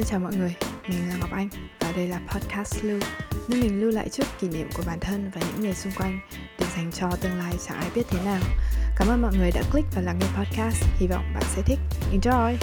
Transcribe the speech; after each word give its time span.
Xin 0.00 0.08
chào 0.08 0.20
mọi 0.20 0.32
người, 0.36 0.54
mình 0.88 1.08
là 1.08 1.16
Ngọc 1.16 1.30
Anh 1.32 1.48
và 1.80 1.92
đây 1.96 2.08
là 2.08 2.20
podcast 2.28 2.84
Lưu 2.84 3.00
Nơi 3.48 3.62
mình 3.62 3.80
lưu 3.80 3.90
lại 3.90 4.08
chút 4.08 4.24
kỷ 4.40 4.48
niệm 4.48 4.68
của 4.76 4.82
bản 4.86 4.98
thân 5.00 5.30
và 5.34 5.40
những 5.40 5.60
người 5.60 5.74
xung 5.74 5.92
quanh 5.96 6.20
để 6.58 6.66
dành 6.76 6.92
cho 6.92 7.10
tương 7.20 7.38
lai 7.38 7.54
chẳng 7.66 7.78
ai 7.78 7.90
biết 7.94 8.02
thế 8.10 8.18
nào. 8.24 8.40
Cảm 8.96 9.08
ơn 9.08 9.22
mọi 9.22 9.32
người 9.38 9.50
đã 9.54 9.62
click 9.72 9.88
và 9.94 10.02
lắng 10.02 10.18
nghe 10.20 10.26
podcast, 10.36 10.84
hy 10.98 11.06
vọng 11.06 11.24
bạn 11.34 11.42
sẽ 11.56 11.62
thích. 11.62 11.78
Enjoy! 12.12 12.56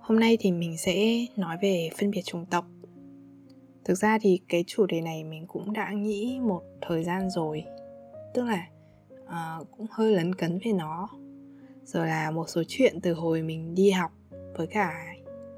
Hôm 0.00 0.20
nay 0.20 0.36
thì 0.40 0.52
mình 0.52 0.78
sẽ 0.78 1.26
nói 1.36 1.56
về 1.62 1.90
phân 1.98 2.10
biệt 2.10 2.22
chủng 2.24 2.46
tộc 2.46 2.64
thực 3.84 3.94
ra 3.94 4.18
thì 4.20 4.40
cái 4.48 4.64
chủ 4.66 4.86
đề 4.86 5.00
này 5.00 5.24
mình 5.24 5.46
cũng 5.46 5.72
đã 5.72 5.92
nghĩ 5.92 6.40
một 6.42 6.62
thời 6.80 7.04
gian 7.04 7.30
rồi. 7.30 7.64
Tức 8.34 8.44
là 8.44 8.68
uh, 9.24 9.70
cũng 9.70 9.86
hơi 9.90 10.12
lấn 10.12 10.34
cấn 10.34 10.58
về 10.64 10.72
nó. 10.72 11.08
Rồi 11.84 12.06
là 12.06 12.30
một 12.30 12.48
số 12.48 12.62
chuyện 12.68 13.00
từ 13.00 13.12
hồi 13.12 13.42
mình 13.42 13.74
đi 13.74 13.90
học 13.90 14.10
với 14.56 14.66
cả 14.66 15.14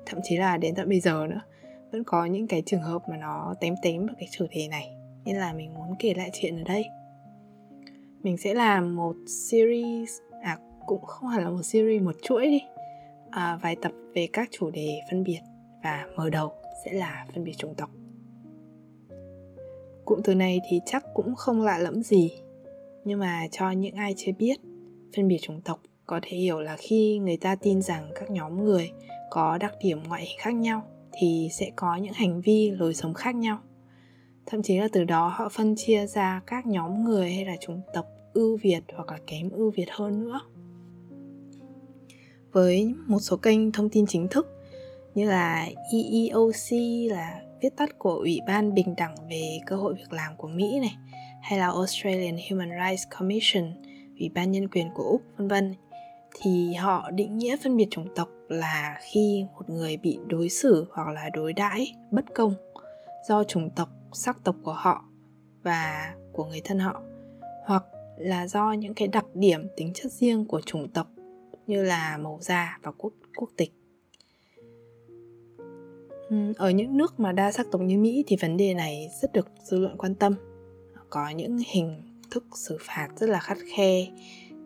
thậm 0.06 0.20
chí 0.24 0.36
là 0.36 0.56
đến 0.56 0.74
tận 0.74 0.88
bây 0.88 1.00
giờ 1.00 1.26
nữa 1.30 1.40
vẫn 1.92 2.04
có 2.04 2.24
những 2.24 2.46
cái 2.46 2.62
trường 2.66 2.82
hợp 2.82 3.02
mà 3.08 3.16
nó 3.16 3.54
tém 3.60 3.74
tém 3.82 4.06
vào 4.06 4.16
cái 4.18 4.28
chủ 4.30 4.46
đề 4.50 4.68
này. 4.68 4.90
Nên 5.24 5.36
là 5.36 5.52
mình 5.52 5.74
muốn 5.74 5.94
kể 5.98 6.14
lại 6.14 6.30
chuyện 6.32 6.56
ở 6.56 6.62
đây. 6.62 6.84
Mình 8.22 8.36
sẽ 8.36 8.54
làm 8.54 8.96
một 8.96 9.16
series 9.26 10.10
à 10.42 10.58
cũng 10.86 11.04
không 11.04 11.28
hẳn 11.28 11.44
là 11.44 11.50
một 11.50 11.62
series 11.62 12.02
một 12.02 12.16
chuỗi 12.22 12.46
đi. 12.46 12.62
À, 13.30 13.58
vài 13.62 13.76
tập 13.82 13.92
về 14.14 14.28
các 14.32 14.48
chủ 14.52 14.70
đề 14.70 15.00
phân 15.10 15.22
biệt 15.22 15.40
và 15.82 16.06
mở 16.16 16.30
đầu 16.30 16.52
sẽ 16.84 16.92
là 16.92 17.26
phân 17.34 17.44
biệt 17.44 17.54
chủng 17.56 17.74
tộc. 17.74 17.90
Cụm 20.06 20.20
từ 20.24 20.34
này 20.34 20.60
thì 20.70 20.80
chắc 20.86 21.04
cũng 21.14 21.34
không 21.34 21.62
lạ 21.62 21.78
lẫm 21.78 22.02
gì, 22.02 22.32
nhưng 23.04 23.18
mà 23.18 23.46
cho 23.50 23.70
những 23.70 23.94
ai 23.94 24.14
chưa 24.16 24.32
biết, 24.38 24.60
phân 25.16 25.28
biệt 25.28 25.38
chủng 25.42 25.60
tộc 25.60 25.80
có 26.06 26.20
thể 26.22 26.36
hiểu 26.36 26.60
là 26.60 26.76
khi 26.78 27.18
người 27.18 27.36
ta 27.36 27.56
tin 27.56 27.82
rằng 27.82 28.10
các 28.14 28.30
nhóm 28.30 28.64
người 28.64 28.90
có 29.30 29.58
đặc 29.58 29.74
điểm 29.82 30.02
ngoại 30.08 30.22
hình 30.22 30.38
khác 30.38 30.54
nhau 30.54 30.82
thì 31.12 31.48
sẽ 31.52 31.70
có 31.76 31.96
những 31.96 32.12
hành 32.12 32.40
vi 32.40 32.70
lối 32.70 32.94
sống 32.94 33.14
khác 33.14 33.34
nhau. 33.34 33.58
Thậm 34.46 34.62
chí 34.62 34.76
là 34.76 34.88
từ 34.92 35.04
đó 35.04 35.32
họ 35.36 35.48
phân 35.48 35.74
chia 35.76 36.06
ra 36.06 36.40
các 36.46 36.66
nhóm 36.66 37.04
người 37.04 37.32
hay 37.32 37.44
là 37.44 37.56
chủng 37.60 37.80
tộc 37.94 38.06
ưu 38.32 38.56
việt 38.56 38.80
hoặc 38.94 39.12
là 39.12 39.18
kém 39.26 39.50
ưu 39.50 39.70
việt 39.70 39.88
hơn 39.90 40.24
nữa. 40.24 40.40
Với 42.52 42.94
một 43.06 43.18
số 43.18 43.36
kênh 43.36 43.72
thông 43.72 43.88
tin 43.88 44.06
chính 44.06 44.28
thức 44.28 44.46
như 45.14 45.28
là 45.28 45.68
EEOC 45.92 46.72
là 47.10 47.42
viết 47.66 47.76
tắt 47.76 47.98
của 47.98 48.14
Ủy 48.14 48.40
ban 48.46 48.74
Bình 48.74 48.94
đẳng 48.96 49.14
về 49.30 49.60
cơ 49.66 49.76
hội 49.76 49.94
việc 49.94 50.12
làm 50.12 50.36
của 50.36 50.48
Mỹ 50.48 50.80
này 50.80 50.96
hay 51.42 51.58
là 51.58 51.66
Australian 51.66 52.36
Human 52.50 52.70
Rights 52.70 53.02
Commission, 53.18 53.64
Ủy 54.18 54.28
ban 54.34 54.52
nhân 54.52 54.68
quyền 54.68 54.90
của 54.94 55.02
Úc 55.02 55.22
vân 55.36 55.48
vân. 55.48 55.74
Thì 56.40 56.74
họ 56.74 57.10
định 57.10 57.38
nghĩa 57.38 57.56
phân 57.64 57.76
biệt 57.76 57.86
chủng 57.90 58.08
tộc 58.14 58.28
là 58.48 58.98
khi 59.02 59.44
một 59.54 59.70
người 59.70 59.96
bị 59.96 60.18
đối 60.26 60.48
xử 60.48 60.86
hoặc 60.92 61.08
là 61.08 61.30
đối 61.32 61.52
đãi 61.52 61.94
bất 62.10 62.24
công 62.34 62.54
do 63.28 63.44
chủng 63.44 63.70
tộc, 63.70 63.88
sắc 64.12 64.44
tộc 64.44 64.56
của 64.62 64.72
họ 64.72 65.04
và 65.62 66.14
của 66.32 66.44
người 66.44 66.60
thân 66.64 66.78
họ 66.78 67.02
hoặc 67.66 67.84
là 68.16 68.46
do 68.46 68.72
những 68.72 68.94
cái 68.94 69.08
đặc 69.08 69.24
điểm 69.34 69.68
tính 69.76 69.92
chất 69.94 70.12
riêng 70.12 70.44
của 70.44 70.60
chủng 70.60 70.88
tộc 70.88 71.06
như 71.66 71.82
là 71.82 72.18
màu 72.18 72.38
da 72.42 72.78
và 72.82 72.92
quốc 72.98 73.12
quốc 73.36 73.50
tịch 73.56 73.72
ở 76.56 76.70
những 76.70 76.96
nước 76.96 77.20
mà 77.20 77.32
đa 77.32 77.52
sắc 77.52 77.66
tộc 77.70 77.80
như 77.80 77.98
Mỹ 77.98 78.24
thì 78.26 78.36
vấn 78.40 78.56
đề 78.56 78.74
này 78.74 79.08
rất 79.22 79.32
được 79.32 79.48
dư 79.64 79.78
luận 79.78 79.96
quan 79.98 80.14
tâm. 80.14 80.34
Có 81.10 81.28
những 81.28 81.58
hình 81.66 82.02
thức 82.30 82.44
xử 82.54 82.76
phạt 82.80 83.08
rất 83.16 83.28
là 83.28 83.40
khắt 83.40 83.58
khe 83.76 84.06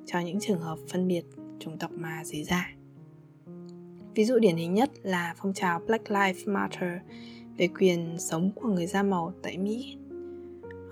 cho 0.06 0.20
những 0.20 0.40
trường 0.40 0.60
hợp 0.60 0.78
phân 0.88 1.08
biệt 1.08 1.22
chủng 1.58 1.78
tộc 1.78 1.90
mà 1.94 2.22
xảy 2.24 2.44
ra. 2.44 2.66
Dạ. 2.68 2.80
Ví 4.14 4.24
dụ 4.24 4.38
điển 4.38 4.56
hình 4.56 4.74
nhất 4.74 4.90
là 5.02 5.34
phong 5.38 5.54
trào 5.54 5.80
Black 5.86 6.10
Lives 6.10 6.48
Matter 6.48 6.92
về 7.56 7.68
quyền 7.78 8.16
sống 8.18 8.50
của 8.54 8.68
người 8.68 8.86
da 8.86 9.02
màu 9.02 9.32
tại 9.42 9.58
Mỹ. 9.58 9.98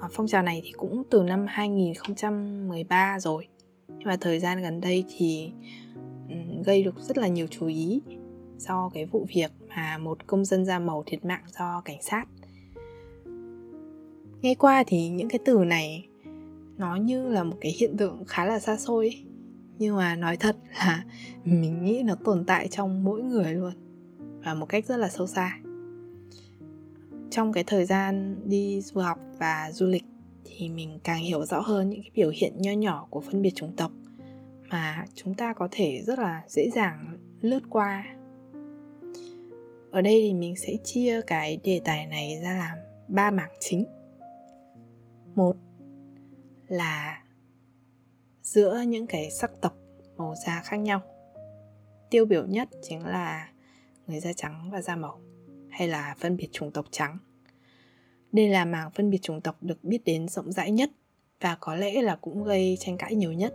Ờ, 0.00 0.08
phong 0.12 0.26
trào 0.26 0.42
này 0.42 0.60
thì 0.64 0.72
cũng 0.72 1.02
từ 1.10 1.22
năm 1.22 1.46
2013 1.48 3.20
rồi. 3.20 3.48
Nhưng 3.88 4.08
mà 4.08 4.16
thời 4.20 4.40
gian 4.40 4.62
gần 4.62 4.80
đây 4.80 5.04
thì 5.16 5.52
gây 6.64 6.82
được 6.82 7.00
rất 7.00 7.18
là 7.18 7.28
nhiều 7.28 7.46
chú 7.50 7.66
ý 7.66 8.00
do 8.58 8.90
cái 8.94 9.06
vụ 9.06 9.26
việc 9.34 9.50
mà 9.68 9.98
một 9.98 10.26
công 10.26 10.44
dân 10.44 10.64
da 10.64 10.78
màu 10.78 11.02
thiệt 11.06 11.24
mạng 11.24 11.44
do 11.58 11.82
cảnh 11.84 12.02
sát. 12.02 12.24
Nghe 14.42 14.54
qua 14.54 14.84
thì 14.86 15.08
những 15.08 15.28
cái 15.28 15.38
từ 15.44 15.64
này 15.64 16.08
nó 16.76 16.96
như 16.96 17.28
là 17.28 17.44
một 17.44 17.56
cái 17.60 17.72
hiện 17.72 17.96
tượng 17.96 18.24
khá 18.26 18.44
là 18.44 18.58
xa 18.58 18.76
xôi 18.76 19.24
nhưng 19.78 19.96
mà 19.96 20.16
nói 20.16 20.36
thật 20.36 20.56
là 20.78 21.04
mình 21.44 21.84
nghĩ 21.84 22.02
nó 22.02 22.14
tồn 22.24 22.44
tại 22.44 22.68
trong 22.68 23.04
mỗi 23.04 23.22
người 23.22 23.54
luôn, 23.54 23.72
và 24.44 24.54
một 24.54 24.66
cách 24.66 24.86
rất 24.86 24.96
là 24.96 25.08
sâu 25.08 25.26
xa. 25.26 25.58
Trong 27.30 27.52
cái 27.52 27.64
thời 27.64 27.84
gian 27.84 28.36
đi 28.44 28.80
du 28.80 29.00
học 29.00 29.18
và 29.38 29.70
du 29.72 29.86
lịch 29.86 30.04
thì 30.44 30.68
mình 30.68 30.98
càng 31.04 31.18
hiểu 31.18 31.44
rõ 31.44 31.60
hơn 31.60 31.90
những 31.90 32.02
cái 32.02 32.10
biểu 32.14 32.30
hiện 32.34 32.52
nho 32.56 32.72
nhỏ 32.72 33.06
của 33.10 33.20
phân 33.20 33.42
biệt 33.42 33.54
chủng 33.54 33.76
tộc 33.76 33.92
mà 34.70 35.04
chúng 35.14 35.34
ta 35.34 35.52
có 35.52 35.68
thể 35.70 36.02
rất 36.06 36.18
là 36.18 36.42
dễ 36.48 36.70
dàng 36.74 37.18
lướt 37.40 37.60
qua 37.70 38.04
ở 39.90 40.00
đây 40.00 40.20
thì 40.22 40.34
mình 40.34 40.56
sẽ 40.56 40.76
chia 40.84 41.20
cái 41.26 41.60
đề 41.64 41.80
tài 41.84 42.06
này 42.06 42.40
ra 42.42 42.58
làm 42.58 42.78
ba 43.08 43.30
mảng 43.30 43.52
chính. 43.60 43.84
Một 45.34 45.56
là 46.68 47.22
giữa 48.42 48.82
những 48.88 49.06
cái 49.06 49.30
sắc 49.30 49.50
tộc 49.60 49.74
màu 50.16 50.34
da 50.46 50.62
khác 50.64 50.76
nhau. 50.76 51.00
Tiêu 52.10 52.24
biểu 52.24 52.46
nhất 52.46 52.68
chính 52.82 53.06
là 53.06 53.48
người 54.06 54.20
da 54.20 54.32
trắng 54.32 54.70
và 54.72 54.82
da 54.82 54.96
màu, 54.96 55.20
hay 55.70 55.88
là 55.88 56.14
phân 56.18 56.36
biệt 56.36 56.48
chủng 56.52 56.70
tộc 56.70 56.86
trắng. 56.90 57.18
Đây 58.32 58.48
là 58.48 58.64
mảng 58.64 58.90
phân 58.90 59.10
biệt 59.10 59.22
chủng 59.22 59.40
tộc 59.40 59.56
được 59.62 59.84
biết 59.84 60.04
đến 60.04 60.28
rộng 60.28 60.52
rãi 60.52 60.70
nhất 60.70 60.90
và 61.40 61.56
có 61.60 61.74
lẽ 61.74 62.02
là 62.02 62.16
cũng 62.16 62.44
gây 62.44 62.76
tranh 62.80 62.98
cãi 62.98 63.14
nhiều 63.14 63.32
nhất. 63.32 63.54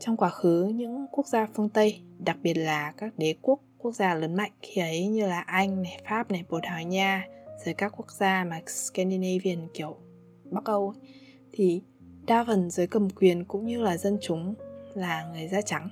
Trong 0.00 0.16
quá 0.16 0.30
khứ, 0.30 0.72
những 0.74 1.06
quốc 1.12 1.26
gia 1.26 1.46
phương 1.54 1.68
tây, 1.68 2.00
đặc 2.18 2.36
biệt 2.42 2.54
là 2.54 2.92
các 2.96 3.18
đế 3.18 3.34
quốc 3.42 3.60
quốc 3.82 3.94
gia 3.94 4.14
lớn 4.14 4.34
mạnh 4.34 4.52
khi 4.62 4.80
ấy 4.80 5.06
như 5.06 5.26
là 5.26 5.40
Anh 5.40 5.82
này, 5.82 6.00
Pháp 6.08 6.30
này, 6.30 6.44
Bồ 6.48 6.60
Đào 6.60 6.82
Nha 6.82 7.26
rồi 7.64 7.74
các 7.74 7.92
quốc 7.96 8.10
gia 8.10 8.44
mà 8.44 8.60
Scandinavian 8.66 9.68
kiểu 9.74 9.96
Bắc 10.44 10.64
Âu 10.64 10.88
ấy, 10.88 11.10
thì 11.52 11.82
đa 12.26 12.44
phần 12.46 12.70
giới 12.70 12.86
cầm 12.86 13.10
quyền 13.10 13.44
cũng 13.44 13.66
như 13.66 13.82
là 13.82 13.96
dân 13.96 14.18
chúng 14.20 14.54
là 14.94 15.24
người 15.32 15.48
da 15.48 15.60
trắng. 15.60 15.88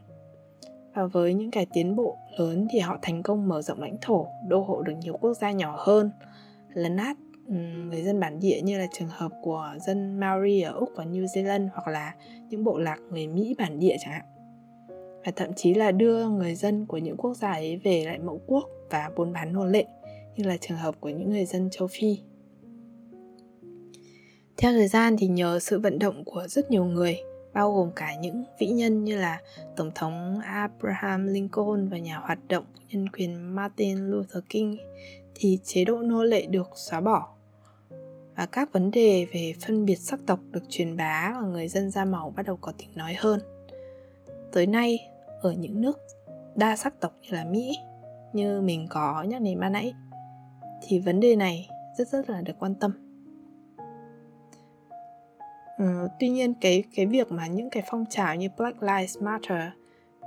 Và 0.94 1.06
với 1.06 1.34
những 1.34 1.50
cái 1.50 1.66
tiến 1.72 1.96
bộ 1.96 2.18
lớn 2.38 2.68
thì 2.70 2.78
họ 2.78 2.98
thành 3.02 3.22
công 3.22 3.48
mở 3.48 3.62
rộng 3.62 3.80
lãnh 3.80 3.96
thổ 4.00 4.26
đô 4.48 4.60
hộ 4.60 4.82
được 4.82 4.94
nhiều 5.00 5.16
quốc 5.16 5.34
gia 5.34 5.50
nhỏ 5.50 5.76
hơn 5.78 6.10
lấn 6.74 6.96
át 6.96 7.16
người 7.88 8.02
dân 8.02 8.20
bản 8.20 8.40
địa 8.40 8.60
như 8.62 8.78
là 8.78 8.86
trường 8.92 9.08
hợp 9.08 9.32
của 9.42 9.74
dân 9.80 10.20
Maori 10.20 10.60
ở 10.60 10.72
Úc 10.72 10.88
và 10.96 11.04
New 11.04 11.24
Zealand 11.24 11.68
hoặc 11.72 11.88
là 11.88 12.14
những 12.48 12.64
bộ 12.64 12.78
lạc 12.78 12.98
người 13.10 13.26
Mỹ 13.26 13.54
bản 13.58 13.78
địa 13.78 13.96
chẳng 14.00 14.12
hạn 14.12 14.24
và 15.24 15.32
thậm 15.36 15.52
chí 15.56 15.74
là 15.74 15.92
đưa 15.92 16.28
người 16.28 16.54
dân 16.54 16.86
của 16.86 16.98
những 16.98 17.16
quốc 17.16 17.34
gia 17.34 17.52
ấy 17.52 17.76
về 17.76 18.04
lại 18.04 18.18
mẫu 18.18 18.40
quốc 18.46 18.68
và 18.90 19.10
buôn 19.16 19.32
bán 19.32 19.52
nô 19.52 19.64
lệ 19.64 19.84
như 20.36 20.44
là 20.44 20.56
trường 20.56 20.78
hợp 20.78 20.94
của 21.00 21.08
những 21.08 21.30
người 21.30 21.44
dân 21.44 21.68
châu 21.70 21.88
Phi. 21.88 22.18
Theo 24.56 24.72
thời 24.72 24.88
gian 24.88 25.16
thì 25.18 25.26
nhờ 25.26 25.58
sự 25.58 25.78
vận 25.78 25.98
động 25.98 26.24
của 26.24 26.46
rất 26.48 26.70
nhiều 26.70 26.84
người, 26.84 27.18
bao 27.52 27.72
gồm 27.72 27.90
cả 27.96 28.14
những 28.20 28.44
vĩ 28.58 28.66
nhân 28.66 29.04
như 29.04 29.16
là 29.16 29.40
Tổng 29.76 29.90
thống 29.94 30.40
Abraham 30.40 31.26
Lincoln 31.26 31.88
và 31.88 31.98
nhà 31.98 32.16
hoạt 32.16 32.38
động 32.48 32.64
nhân 32.88 33.08
quyền 33.08 33.54
Martin 33.54 33.98
Luther 33.98 34.44
King 34.48 34.76
thì 35.34 35.58
chế 35.64 35.84
độ 35.84 35.98
nô 35.98 36.22
lệ 36.24 36.46
được 36.46 36.68
xóa 36.74 37.00
bỏ 37.00 37.34
và 38.36 38.46
các 38.46 38.72
vấn 38.72 38.90
đề 38.90 39.26
về 39.32 39.54
phân 39.66 39.84
biệt 39.84 39.96
sắc 39.96 40.20
tộc 40.26 40.40
được 40.50 40.62
truyền 40.68 40.96
bá 40.96 41.32
và 41.40 41.46
người 41.46 41.68
dân 41.68 41.90
da 41.90 42.04
màu 42.04 42.32
bắt 42.36 42.46
đầu 42.46 42.58
có 42.60 42.72
tiếng 42.78 42.90
nói 42.94 43.14
hơn. 43.18 43.40
Tới 44.52 44.66
nay, 44.66 45.08
ở 45.42 45.52
những 45.52 45.80
nước 45.80 45.98
đa 46.54 46.76
sắc 46.76 47.00
tộc 47.00 47.12
như 47.22 47.28
là 47.30 47.44
Mỹ 47.44 47.76
như 48.32 48.60
mình 48.60 48.86
có 48.90 49.22
nhắc 49.22 49.42
đến 49.42 49.60
ban 49.60 49.72
nãy 49.72 49.94
thì 50.82 50.98
vấn 50.98 51.20
đề 51.20 51.36
này 51.36 51.68
rất 51.98 52.08
rất 52.08 52.30
là 52.30 52.40
được 52.40 52.52
quan 52.58 52.74
tâm. 52.74 52.92
Ừ, 55.78 56.08
tuy 56.20 56.28
nhiên 56.28 56.54
cái 56.60 56.84
cái 56.94 57.06
việc 57.06 57.32
mà 57.32 57.46
những 57.46 57.70
cái 57.70 57.82
phong 57.90 58.04
trào 58.10 58.36
như 58.36 58.48
Black 58.56 58.82
Lives 58.82 59.18
Matter 59.18 59.62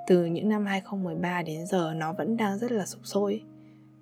từ 0.08 0.26
những 0.26 0.50
năm 0.50 0.66
2013 0.66 1.42
đến 1.42 1.66
giờ 1.66 1.94
nó 1.94 2.14
vẫn 2.14 2.38
đang 2.38 2.58
rất 2.58 2.72
là 2.72 2.86
sụp 2.86 3.02
sôi 3.06 3.42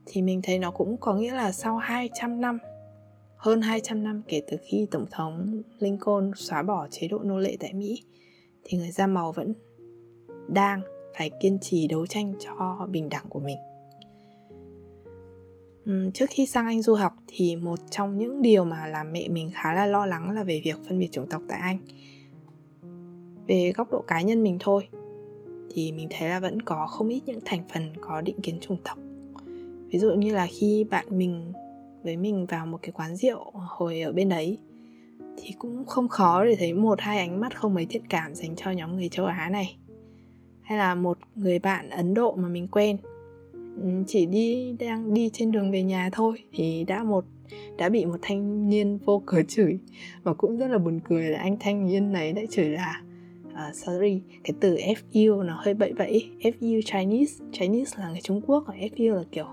thì 0.06 0.22
mình 0.22 0.42
thấy 0.44 0.60
nó 0.60 0.72
cũng 0.72 0.98
có 0.98 1.14
nghĩa 1.14 1.34
là 1.34 1.52
sau 1.52 1.78
200 1.78 2.42
năm 2.42 2.60
hơn 3.38 3.62
200 3.62 4.04
năm 4.04 4.22
kể 4.28 4.42
từ 4.52 4.58
khi 4.62 4.88
Tổng 4.92 5.06
thống 5.12 5.62
Lincoln 5.80 6.32
xóa 6.36 6.64
bỏ 6.64 6.88
chế 6.92 7.08
độ 7.08 7.20
nô 7.20 7.38
lệ 7.38 7.58
tại 7.60 7.74
Mỹ 7.74 8.04
thì 8.64 8.78
người 8.78 8.92
da 8.92 9.08
màu 9.08 9.32
vẫn 9.32 9.54
đang 10.48 10.82
phải 11.18 11.30
kiên 11.30 11.60
trì 11.60 11.88
đấu 11.88 12.08
tranh 12.08 12.34
cho 12.40 12.88
bình 12.92 13.10
đẳng 13.10 13.26
của 13.30 13.40
mình. 13.40 13.58
Trước 16.14 16.26
khi 16.30 16.46
sang 16.46 16.66
anh 16.66 16.82
du 16.82 16.94
học 16.94 17.14
thì 17.28 17.56
một 17.56 17.80
trong 17.90 18.18
những 18.18 18.42
điều 18.42 18.66
mà 18.66 18.88
làm 18.88 19.12
mẹ 19.12 19.28
mình 19.28 19.50
khá 19.54 19.74
là 19.74 19.86
lo 19.86 20.06
lắng 20.06 20.32
là 20.32 20.44
về 20.44 20.62
việc 20.64 20.76
phân 20.88 21.00
biệt 21.00 21.12
chủng 21.12 21.30
tộc 21.30 21.42
tại 21.48 21.60
anh. 21.60 21.78
Về 23.48 23.74
góc 23.76 23.92
độ 23.92 24.04
cá 24.08 24.22
nhân 24.22 24.44
mình 24.44 24.58
thôi, 24.60 24.88
thì 25.74 25.92
mình 25.92 26.08
thấy 26.12 26.30
là 26.30 26.40
vẫn 26.40 26.62
có 26.62 26.88
không 26.88 27.10
ít 27.10 27.22
những 27.26 27.40
thành 27.46 27.64
phần 27.74 27.94
có 28.02 28.22
định 28.22 28.42
kiến 28.42 28.60
chủng 28.62 28.78
tộc. 28.84 28.98
Ví 29.88 30.00
dụ 30.00 30.12
như 30.12 30.34
là 30.34 30.48
khi 30.50 30.84
bạn 30.84 31.06
mình, 31.10 31.54
với 32.04 32.18
mình 32.18 32.46
vào 32.46 32.66
một 32.66 32.80
cái 32.82 32.92
quán 32.92 33.16
rượu 33.16 33.52
hồi 33.54 34.02
ở 34.02 34.12
bên 34.12 34.30
đấy, 34.30 34.58
thì 35.38 35.52
cũng 35.60 35.86
không 35.86 36.08
khó 36.08 36.46
để 36.46 36.56
thấy 36.60 36.74
một 36.74 37.02
hai 37.02 37.20
ánh 37.20 37.40
mắt 37.40 37.58
không 37.58 37.74
mấy 37.74 37.86
thiện 37.86 38.08
cảm 38.08 38.36
dành 38.36 38.56
cho 38.56 38.72
nhóm 38.72 38.96
người 38.96 39.10
châu 39.10 39.26
Á 39.26 39.50
này 39.50 39.78
hay 40.64 40.78
là 40.78 40.96
một 40.96 41.18
người 41.36 41.60
bạn 41.60 41.90
Ấn 41.90 42.14
Độ 42.14 42.36
mà 42.36 42.48
mình 42.48 42.68
quen. 42.68 42.98
Ừ, 43.54 43.90
chỉ 44.08 44.26
đi 44.26 44.76
đang 44.80 45.14
đi 45.14 45.30
trên 45.34 45.52
đường 45.52 45.72
về 45.72 45.84
nhà 45.84 46.10
thôi 46.12 46.44
thì 46.54 46.84
đã 46.84 47.04
một 47.04 47.26
đã 47.78 47.90
bị 47.90 48.06
một 48.06 48.18
thanh 48.22 48.70
niên 48.70 48.98
vô 49.06 49.22
cớ 49.26 49.44
chửi. 49.48 49.80
Và 50.24 50.34
cũng 50.34 50.58
rất 50.58 50.68
là 50.68 50.78
buồn 50.78 51.00
cười 51.10 51.24
là 51.24 51.40
anh 51.40 51.58
thanh 51.60 51.86
niên 51.86 52.12
này 52.12 52.34
đã 52.34 52.42
chửi 52.50 52.70
là 52.70 53.02
uh, 53.48 53.76
sorry 53.76 54.22
cái 54.44 54.54
từ 54.60 54.76
FU 54.76 55.44
nó 55.44 55.62
hơi 55.64 55.74
bậy 55.74 55.94
bậy. 55.94 56.32
FU 56.40 56.82
Chinese 56.82 57.44
Chinese 57.52 58.00
là 58.00 58.10
người 58.10 58.22
Trung 58.22 58.42
Quốc 58.42 58.64
còn 58.68 58.78
FU 58.78 59.16
là 59.16 59.24
kiểu 59.32 59.48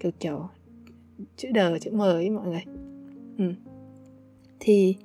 kiểu 0.00 0.10
kiểu 0.20 0.48
chữ 1.36 1.48
đờ 1.54 1.78
chữ 1.78 1.90
m 1.90 2.00
ấy 2.00 2.30
mọi 2.30 2.46
người. 2.46 2.62
Ừ. 3.38 3.52
thì 4.60 4.96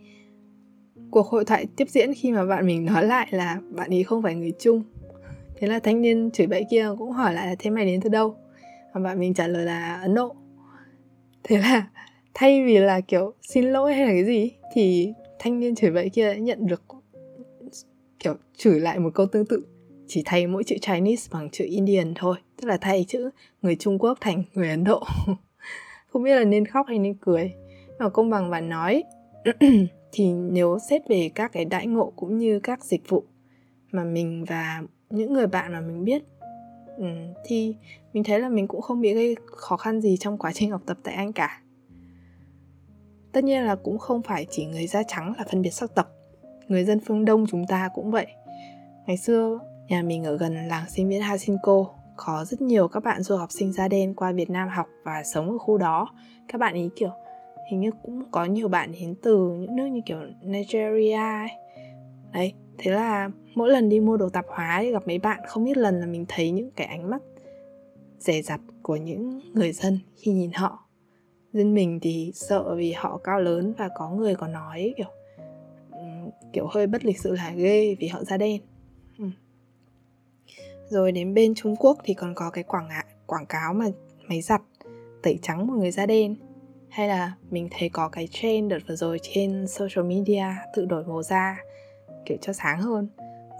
cuộc 1.12 1.28
hội 1.28 1.46
thoại 1.46 1.66
tiếp 1.76 1.90
diễn 1.90 2.14
khi 2.14 2.32
mà 2.32 2.46
bạn 2.46 2.66
mình 2.66 2.86
nói 2.86 3.06
lại 3.06 3.28
là 3.32 3.60
bạn 3.70 3.94
ấy 3.94 4.04
không 4.04 4.22
phải 4.22 4.36
người 4.36 4.54
Trung 4.60 4.84
thế 5.56 5.68
là 5.68 5.80
thanh 5.80 6.02
niên 6.02 6.32
chửi 6.32 6.48
bậy 6.48 6.66
kia 6.72 6.88
cũng 6.98 7.12
hỏi 7.12 7.34
lại 7.34 7.48
là, 7.48 7.56
thế 7.60 7.70
mày 7.70 7.86
đến 7.86 8.02
từ 8.02 8.10
đâu? 8.10 8.36
Và 8.94 9.02
bạn 9.02 9.20
mình 9.20 9.34
trả 9.34 9.48
lời 9.48 9.66
là, 9.66 9.96
Ấn 10.02 10.16
Độ. 10.16 10.36
Thế 11.44 11.58
là 11.58 11.88
thay 12.34 12.66
vì 12.66 12.78
là 12.78 13.02
kiểu, 13.02 13.34
xin 13.42 13.66
lỗi 13.66 13.94
hay 13.94 14.06
là 14.06 14.12
cái 14.12 14.26
gì? 14.26 14.52
thì 14.76 15.14
thanh 15.40 15.60
niên 15.60 15.76
chửi 15.76 15.92
bậy 15.92 16.10
kia 16.10 16.34
đã 16.34 16.40
nhận 16.40 16.68
được 16.68 16.84
kiểu 18.20 18.36
chửi 18.58 18.80
lại 18.80 19.00
một 19.00 19.10
câu 19.14 19.26
tương 19.26 19.46
tự. 19.46 19.66
Chỉ 20.08 20.22
thay 20.26 20.48
mỗi 20.48 20.64
chữ 20.64 20.76
Chinese 20.82 21.30
bằng 21.34 21.50
chữ 21.50 21.66
Indian 21.66 22.14
thôi, 22.16 22.38
tức 22.62 22.68
là 22.68 22.78
thay 22.78 23.06
chữ 23.08 23.30
người 23.62 23.76
Trung 23.76 24.00
Quốc 24.00 24.18
thành 24.22 24.44
người 24.54 24.70
Ấn 24.70 24.84
Độ. 24.84 25.04
Không 26.08 26.24
biết 26.24 26.36
là 26.36 26.44
nên 26.44 26.66
khóc 26.66 26.88
hay 26.88 27.00
nên 27.00 27.14
cười 27.14 27.54
mà 28.00 28.10
công 28.10 28.30
bằng 28.30 28.50
và 28.50 28.62
nói 28.62 29.04
thì 30.18 30.34
nếu 30.34 30.80
xét 30.80 31.02
về 31.08 31.32
các 31.36 31.52
cái 31.52 31.66
đãi 31.66 31.88
ngộ 31.88 32.14
cũng 32.16 32.38
như 32.38 32.60
các 32.60 32.86
dịch 32.86 33.10
vụ 33.10 33.24
mà 33.92 34.04
mình 34.04 34.46
và 34.48 34.82
những 35.10 35.34
người 35.34 35.48
bạn 35.48 35.72
mà 35.72 35.82
mình 35.82 36.04
biết 36.04 36.24
ừ, 36.98 37.06
thì 37.46 37.76
mình 38.14 38.24
thấy 38.24 38.40
là 38.40 38.50
mình 38.50 38.68
cũng 38.68 38.82
không 38.82 39.02
bị 39.02 39.14
gây 39.14 39.36
khó 39.46 39.78
khăn 39.78 40.02
gì 40.02 40.18
trong 40.18 40.38
quá 40.38 40.52
trình 40.54 40.72
học 40.72 40.82
tập 40.86 40.98
tại 41.04 41.14
Anh 41.14 41.34
cả. 41.34 41.62
Tất 43.32 43.44
nhiên 43.44 43.64
là 43.64 43.76
cũng 43.76 43.98
không 43.98 44.22
phải 44.22 44.46
chỉ 44.50 44.66
người 44.66 44.88
da 44.88 45.04
trắng 45.08 45.34
là 45.38 45.44
phân 45.52 45.62
biệt 45.62 45.74
sắc 45.74 45.96
tộc 45.96 46.08
người 46.68 46.86
dân 46.86 47.00
phương 47.00 47.26
Đông 47.26 47.46
chúng 47.48 47.68
ta 47.68 47.90
cũng 47.94 48.12
vậy. 48.12 48.28
Ngày 49.08 49.18
xưa, 49.18 49.60
nhà 49.88 50.02
mình 50.02 50.24
ở 50.24 50.38
gần 50.38 50.68
làng 50.68 50.90
sinh 50.90 51.10
viên 51.10 51.22
Hasinko, 51.22 51.86
có 52.16 52.46
rất 52.46 52.62
nhiều 52.62 52.88
các 52.88 53.04
bạn 53.04 53.22
du 53.22 53.36
học 53.36 53.52
sinh 53.52 53.74
da 53.74 53.88
đen 53.88 54.14
qua 54.14 54.32
Việt 54.32 54.50
Nam 54.50 54.70
học 54.70 54.88
và 55.04 55.24
sống 55.24 55.52
ở 55.52 55.58
khu 55.58 55.78
đó. 55.78 56.08
Các 56.48 56.58
bạn 56.58 56.74
ý 56.74 56.90
kiểu 56.96 57.12
hình 57.72 57.80
như 57.80 57.92
cũng 58.04 58.24
có 58.32 58.46
nhiều 58.46 58.68
bạn 58.68 58.92
đến 58.92 59.16
từ 59.22 59.50
những 59.50 59.76
nước 59.76 59.86
như 59.86 60.02
kiểu 60.06 60.20
Nigeria 60.42 61.14
ấy. 61.14 61.50
Đấy, 62.34 62.54
thế 62.78 62.92
là 62.92 63.30
mỗi 63.56 63.70
lần 63.70 63.90
đi 63.90 64.00
mua 64.00 64.18
đồ 64.18 64.30
tạp 64.30 64.46
hóa 64.48 64.80
thì 64.82 64.92
gặp 64.92 65.08
mấy 65.08 65.20
bạn 65.20 65.40
không 65.48 65.66
biết 65.66 65.78
lần 65.78 66.00
là 66.00 66.06
mình 66.06 66.26
thấy 66.28 66.52
những 66.52 66.72
cái 66.72 66.88
ánh 66.88 67.10
mắt 67.10 67.22
rẻ 68.20 68.42
rặt 68.42 68.62
của 68.82 68.96
những 68.96 69.42
người 69.54 69.72
dân 69.72 70.00
khi 70.16 70.32
nhìn 70.32 70.52
họ. 70.52 70.88
Dân 71.54 71.74
mình 71.74 72.00
thì 72.02 72.32
sợ 72.36 72.76
vì 72.76 72.92
họ 72.92 73.18
cao 73.24 73.40
lớn 73.40 73.74
và 73.78 73.90
có 73.96 74.10
người 74.10 74.36
có 74.36 74.48
nói 74.48 74.94
kiểu 74.98 75.08
kiểu 76.54 76.68
hơi 76.68 76.88
bất 76.88 77.06
lịch 77.06 77.20
sự 77.20 77.32
là 77.32 77.52
ghê 77.56 77.96
vì 78.00 78.08
họ 78.08 78.24
da 78.24 78.38
đen 78.38 78.62
ừ. 79.20 79.26
rồi 80.90 81.12
đến 81.12 81.34
bên 81.34 81.56
Trung 81.56 81.76
Quốc 81.76 81.98
thì 82.04 82.14
còn 82.14 82.36
có 82.36 82.50
cái 82.50 82.64
quảng 82.64 82.90
quảng 83.26 83.46
cáo 83.46 83.74
mà 83.74 83.86
máy 84.28 84.42
giặt 84.42 84.62
tẩy 85.24 85.40
trắng 85.42 85.68
một 85.68 85.74
người 85.74 85.92
da 85.92 86.06
đen 86.06 86.36
hay 86.96 87.08
là 87.08 87.34
mình 87.50 87.68
thấy 87.72 87.90
có 87.90 88.10
cái 88.10 88.28
trend 88.32 88.72
đợt 88.72 88.80
vừa 88.88 88.96
rồi 88.96 89.20
trên 89.22 89.68
social 89.68 90.06
media 90.06 90.46
tự 90.76 90.86
đổi 90.86 91.04
màu 91.04 91.24
da, 91.24 91.58
kiểu 92.26 92.38
cho 92.42 92.54
sáng 92.54 92.82
hơn, 92.82 93.08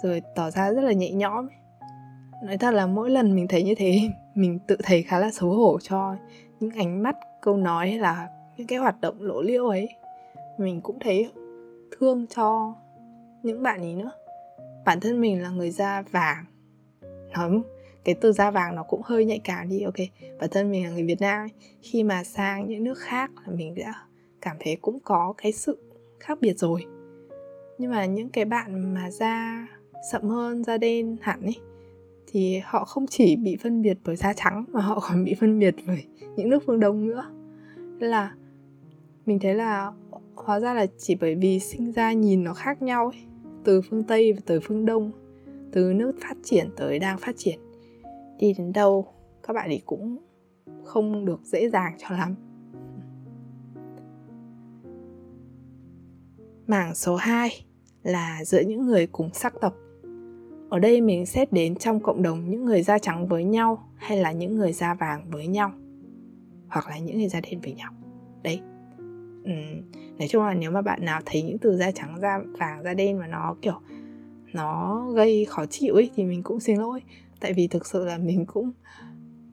rồi 0.04 0.22
tỏ 0.36 0.50
ra 0.50 0.72
rất 0.74 0.82
là 0.82 0.92
nhẹ 0.92 1.12
nhõm 1.12 1.48
nói 2.44 2.58
thật 2.58 2.74
là 2.74 2.86
mỗi 2.86 3.10
lần 3.10 3.36
mình 3.36 3.48
thấy 3.48 3.64
như 3.64 3.76
thế, 3.76 4.00
mình 4.36 4.60
tự 4.68 4.78
thấy 4.84 5.04
khá 5.04 5.20
là 5.20 5.32
xấu 5.32 5.50
hổ 5.50 5.80
cho 5.80 6.16
những 6.60 6.72
ánh 6.72 7.04
mắt, 7.04 7.16
câu 7.42 7.58
nói 7.58 7.90
hay 7.90 8.00
là 8.00 8.30
những 8.58 8.68
cái 8.68 8.80
hoạt 8.80 9.02
động 9.02 9.22
lỗ 9.22 9.42
liễu 9.42 9.68
ấy. 9.68 9.90
Mình 10.58 10.82
cũng 10.82 11.00
thấy 11.00 11.32
thương 12.00 12.26
cho 12.28 12.76
những 13.44 13.64
bạn 13.64 13.82
ấy 13.82 13.96
nữa. 13.96 14.12
Bản 14.86 15.00
thân 15.00 15.22
mình 15.22 15.42
là 15.42 15.50
người 15.50 15.72
da 15.72 16.02
vàng 16.12 16.46
nói 17.34 17.62
cái 18.06 18.16
từ 18.16 18.32
da 18.32 18.52
vàng 18.52 18.76
nó 18.76 18.84
cũng 18.84 19.02
hơi 19.06 19.26
nhạy 19.26 19.40
cảm 19.44 19.70
đi, 19.70 19.82
ok. 19.82 19.96
Bản 20.40 20.50
thân 20.52 20.72
mình 20.72 20.84
là 20.84 20.90
người 20.90 21.04
Việt 21.04 21.22
Nam 21.22 21.48
khi 21.82 22.04
mà 22.04 22.24
sang 22.24 22.68
những 22.68 22.84
nước 22.84 22.98
khác 22.98 23.32
là 23.46 23.54
mình 23.56 23.76
đã 23.76 23.94
cảm 24.42 24.58
thấy 24.60 24.76
cũng 24.82 25.00
có 25.04 25.34
cái 25.38 25.52
sự 25.52 25.78
khác 26.20 26.38
biệt 26.42 26.60
rồi. 26.60 26.86
Nhưng 27.78 27.92
mà 27.92 28.06
những 28.06 28.30
cái 28.30 28.46
bạn 28.46 28.94
mà 28.94 29.12
da 29.12 29.68
sậm 30.12 30.22
hơn, 30.22 30.64
da 30.64 30.78
đen 30.78 31.18
hẳn 31.22 31.42
ấy, 31.42 31.56
thì 32.28 32.62
họ 32.64 32.86
không 32.86 33.08
chỉ 33.08 33.36
bị 33.36 33.58
phân 33.64 33.82
biệt 33.82 33.98
bởi 34.06 34.16
da 34.16 34.34
trắng 34.34 34.66
mà 34.68 34.82
họ 34.82 35.00
còn 35.10 35.24
bị 35.24 35.36
phân 35.40 35.60
biệt 35.60 35.76
bởi 35.88 36.06
những 36.36 36.50
nước 36.50 36.64
phương 36.66 36.80
đông 36.80 37.08
nữa. 37.08 37.26
Nên 37.76 38.10
là 38.10 38.32
mình 39.26 39.40
thấy 39.40 39.56
là 39.56 39.92
hóa 40.36 40.60
ra 40.60 40.74
là 40.74 40.86
chỉ 40.98 41.16
bởi 41.16 41.36
vì 41.36 41.60
sinh 41.60 41.92
ra 41.92 42.14
nhìn 42.14 42.44
nó 42.44 42.54
khác 42.54 42.82
nhau 42.82 43.06
ấy, 43.06 43.22
từ 43.64 43.82
phương 43.82 44.04
tây 44.04 44.34
và 44.34 44.40
từ 44.46 44.60
phương 44.60 44.86
đông, 44.86 45.12
từ 45.72 45.94
nước 45.94 46.12
phát 46.22 46.38
triển 46.44 46.70
tới 46.76 47.00
đang 47.00 47.18
phát 47.18 47.36
triển 47.38 47.60
đi 48.40 48.54
đến 48.58 48.74
đâu 48.74 49.08
các 49.48 49.54
bạn 49.54 49.70
ấy 49.70 49.82
cũng 49.86 50.18
không 50.84 51.26
được 51.26 51.42
dễ 51.44 51.70
dàng 51.70 51.96
cho 51.98 52.16
lắm. 52.16 52.36
Mảng 56.68 56.96
số 56.96 57.16
2 57.16 57.66
là 58.04 58.44
giữa 58.46 58.60
những 58.60 58.86
người 58.86 59.08
cùng 59.08 59.30
sắc 59.34 59.54
tộc. 59.62 59.74
Ở 60.70 60.80
đây 60.80 61.02
mình 61.02 61.26
xét 61.26 61.54
đến 61.54 61.76
trong 61.76 62.00
cộng 62.00 62.22
đồng 62.22 62.50
những 62.50 62.66
người 62.66 62.84
da 62.84 62.98
trắng 62.98 63.28
với 63.28 63.44
nhau 63.44 63.90
hay 63.96 64.18
là 64.18 64.32
những 64.32 64.58
người 64.58 64.74
da 64.74 64.94
vàng 64.94 65.30
với 65.32 65.48
nhau 65.48 65.72
hoặc 66.68 66.90
là 66.90 66.98
những 66.98 67.18
người 67.18 67.30
da 67.30 67.40
đen 67.42 67.62
với 67.62 67.74
nhau. 67.74 67.92
Đấy 68.44 68.60
ừ, 69.44 69.52
nói 70.20 70.28
chung 70.30 70.44
là 70.44 70.54
nếu 70.54 70.72
mà 70.72 70.82
bạn 70.82 71.06
nào 71.06 71.22
thấy 71.26 71.42
những 71.42 71.58
từ 71.58 71.78
da 71.78 71.92
trắng 71.92 72.20
da 72.22 72.40
vàng 72.60 72.84
da 72.84 72.94
đen 72.94 73.20
mà 73.20 73.28
nó 73.28 73.56
kiểu 73.62 73.80
nó 74.54 75.02
gây 75.16 75.46
khó 75.46 75.66
chịu 75.66 75.96
ấy 75.96 76.10
thì 76.16 76.24
mình 76.24 76.44
cũng 76.44 76.60
xin 76.60 76.78
lỗi 76.78 77.02
tại 77.40 77.54
vì 77.54 77.68
thực 77.68 77.86
sự 77.86 78.06
là 78.06 78.18
mình 78.18 78.46
cũng, 78.46 78.72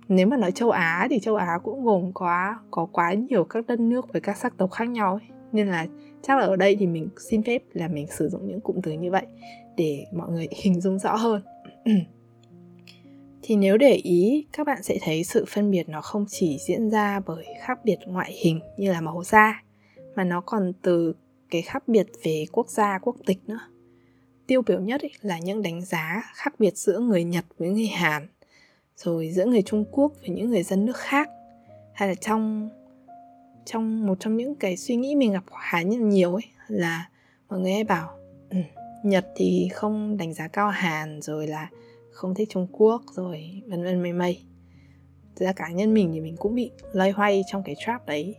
nếu 0.09 0.27
mà 0.27 0.37
nói 0.37 0.53
châu 0.53 0.71
Á 0.71 1.07
thì 1.11 1.21
châu 1.21 1.37
Á 1.37 1.59
cũng 1.63 1.85
gồm 1.85 2.13
quá, 2.13 2.61
có 2.71 2.87
quá 2.93 3.15
nhiều 3.15 3.45
các 3.45 3.67
đất 3.67 3.81
nước 3.81 4.13
với 4.13 4.21
các 4.21 4.37
sắc 4.37 4.57
tộc 4.57 4.71
khác 4.71 4.89
nhau 4.89 5.13
ấy. 5.13 5.37
nên 5.53 5.69
là 5.69 5.87
chắc 6.23 6.39
là 6.39 6.45
ở 6.45 6.57
đây 6.57 6.77
thì 6.77 6.87
mình 6.87 7.09
xin 7.31 7.43
phép 7.43 7.63
là 7.73 7.89
mình 7.89 8.07
sử 8.07 8.29
dụng 8.29 8.49
những 8.49 8.61
cụm 8.61 8.77
từ 8.83 8.93
như 8.93 9.11
vậy 9.11 9.27
để 9.77 10.05
mọi 10.13 10.31
người 10.31 10.49
hình 10.63 10.81
dung 10.81 10.99
rõ 10.99 11.17
hơn 11.17 11.43
thì 13.43 13.57
nếu 13.57 13.77
để 13.77 13.95
ý, 13.95 14.47
các 14.53 14.67
bạn 14.67 14.83
sẽ 14.83 14.99
thấy 15.03 15.25
sự 15.25 15.45
phân 15.49 15.71
biệt 15.71 15.89
nó 15.89 16.01
không 16.01 16.25
chỉ 16.29 16.59
diễn 16.67 16.91
ra 16.91 17.21
bởi 17.27 17.45
khác 17.61 17.79
biệt 17.85 17.99
ngoại 18.07 18.33
hình 18.45 18.61
như 18.77 18.93
là 18.93 19.01
màu 19.01 19.25
da, 19.25 19.63
mà 20.15 20.25
nó 20.25 20.41
còn 20.41 20.73
từ 20.83 21.15
cái 21.51 21.63
khác 21.63 21.89
biệt 21.89 22.07
về 22.25 22.45
quốc 22.53 22.69
gia, 22.69 22.99
quốc 22.99 23.17
tịch 23.27 23.39
nữa 23.47 23.59
tiêu 24.53 24.63
biểu 24.63 24.81
nhất 24.81 25.01
ý, 25.01 25.09
là 25.23 25.39
những 25.39 25.63
đánh 25.63 25.85
giá 25.85 26.23
khác 26.35 26.55
biệt 26.59 26.77
giữa 26.77 26.99
người 26.99 27.25
nhật 27.25 27.45
với 27.59 27.69
người 27.69 27.87
hàn 27.87 28.29
rồi 28.97 29.31
giữa 29.33 29.45
người 29.45 29.63
trung 29.63 29.85
quốc 29.91 30.13
với 30.21 30.29
những 30.29 30.51
người 30.51 30.63
dân 30.63 30.85
nước 30.85 30.97
khác. 30.97 31.31
Hay 31.93 32.09
là 32.09 32.15
trong 32.15 32.71
trong 33.65 34.07
một 34.07 34.21
trong 34.21 34.37
những 34.37 34.55
cái 34.55 34.77
suy 34.77 34.97
nghĩ 34.97 35.15
mình 35.15 35.33
gặp 35.33 35.45
khá 35.61 35.83
nhiều 35.83 36.35
ấy 36.35 36.43
là 36.69 37.09
mọi 37.49 37.61
người 37.61 37.73
hay 37.73 37.85
bảo 37.85 38.11
ừ, 38.51 38.59
nhật 39.05 39.27
thì 39.37 39.69
không 39.75 40.17
đánh 40.17 40.35
giá 40.35 40.49
cao 40.49 40.71
hàn 40.71 41.23
rồi 41.23 41.47
là 41.47 41.69
không 42.11 42.35
thích 42.35 42.49
trung 42.51 42.67
quốc 42.73 43.03
rồi 43.13 43.63
vân 43.67 43.85
vân 43.85 44.03
mây 44.03 44.13
mây. 44.13 44.43
Thực 45.37 45.47
ra 45.47 45.53
cá 45.53 45.69
nhân 45.69 45.95
mình 45.95 46.11
thì 46.13 46.21
mình 46.21 46.37
cũng 46.37 46.55
bị 46.55 46.71
loay 46.93 47.11
hoay 47.11 47.43
trong 47.47 47.63
cái 47.63 47.75
trap 47.79 48.07
đấy. 48.07 48.35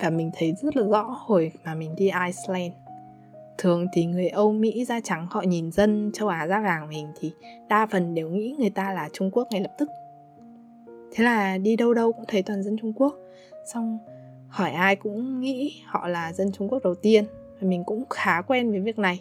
Và 0.00 0.10
mình 0.10 0.30
thấy 0.36 0.54
rất 0.62 0.76
là 0.76 0.86
rõ 0.86 1.02
hồi 1.02 1.52
mà 1.64 1.74
mình 1.74 1.94
đi 1.96 2.04
Iceland 2.04 2.87
thường 3.58 3.86
thì 3.92 4.04
người 4.04 4.28
Âu 4.28 4.52
Mỹ 4.52 4.84
da 4.84 5.00
trắng 5.00 5.26
họ 5.30 5.42
nhìn 5.42 5.72
dân 5.72 6.10
châu 6.14 6.28
Á 6.28 6.46
da 6.48 6.60
vàng 6.60 6.88
mình 6.88 7.08
thì 7.20 7.32
đa 7.68 7.86
phần 7.86 8.14
đều 8.14 8.28
nghĩ 8.28 8.56
người 8.58 8.70
ta 8.70 8.92
là 8.92 9.08
Trung 9.12 9.30
Quốc 9.30 9.48
ngay 9.50 9.60
lập 9.60 9.72
tức. 9.78 9.88
Thế 11.12 11.24
là 11.24 11.58
đi 11.58 11.76
đâu 11.76 11.94
đâu 11.94 12.12
cũng 12.12 12.24
thấy 12.28 12.42
toàn 12.42 12.62
dân 12.62 12.76
Trung 12.80 12.92
Quốc. 12.92 13.14
Xong 13.72 13.98
hỏi 14.48 14.70
ai 14.70 14.96
cũng 14.96 15.40
nghĩ 15.40 15.80
họ 15.86 16.08
là 16.08 16.32
dân 16.32 16.52
Trung 16.52 16.68
Quốc 16.68 16.84
đầu 16.84 16.94
tiên. 16.94 17.24
Và 17.60 17.68
mình 17.68 17.84
cũng 17.84 18.04
khá 18.10 18.42
quen 18.42 18.70
với 18.70 18.80
việc 18.80 18.98
này. 18.98 19.20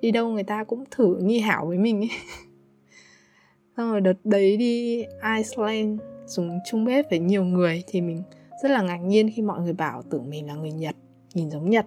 Đi 0.00 0.10
đâu 0.10 0.28
người 0.28 0.42
ta 0.42 0.64
cũng 0.64 0.84
thử 0.90 1.16
nghi 1.16 1.38
hảo 1.38 1.66
với 1.66 1.78
mình 1.78 2.00
ấy. 2.00 2.10
Xong 3.76 3.90
rồi 3.90 4.00
đợt 4.00 4.16
đấy 4.24 4.56
đi 4.56 5.04
Iceland 5.36 6.00
dùng 6.26 6.58
chung 6.70 6.84
bếp 6.84 7.10
với 7.10 7.18
nhiều 7.18 7.44
người 7.44 7.82
thì 7.86 8.00
mình 8.00 8.22
rất 8.62 8.70
là 8.70 8.82
ngạc 8.82 8.96
nhiên 8.96 9.30
khi 9.34 9.42
mọi 9.42 9.60
người 9.60 9.72
bảo 9.72 10.02
tưởng 10.10 10.30
mình 10.30 10.46
là 10.46 10.54
người 10.54 10.72
Nhật, 10.72 10.96
nhìn 11.34 11.50
giống 11.50 11.70
Nhật. 11.70 11.86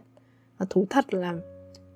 Và 0.58 0.66
thú 0.70 0.86
thật 0.90 1.14
là 1.14 1.34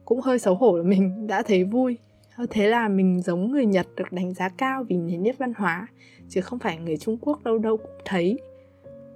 cũng 0.06 0.22
hơi 0.22 0.40
xấu 0.40 0.56
hổ 0.56 0.78
là 0.78 0.84
mình 0.84 1.28
đã 1.28 1.42
thấy 1.42 1.64
vui. 1.64 1.98
Ờ, 2.36 2.46
thế 2.50 2.68
là 2.68 2.88
mình 2.88 3.22
giống 3.22 3.52
người 3.52 3.66
Nhật 3.66 3.88
được 3.96 4.12
đánh 4.12 4.34
giá 4.34 4.50
cao 4.50 4.84
vì 4.90 4.98
nền 4.98 5.24
nếp 5.24 5.38
văn 5.38 5.54
hóa, 5.58 5.88
chứ 6.30 6.42
không 6.42 6.60
phải 6.60 6.78
người 6.78 6.98
Trung 6.98 7.18
Quốc 7.22 7.44
đâu 7.44 7.58
đâu 7.58 7.78
cũng 7.78 8.02
thấy. 8.06 8.40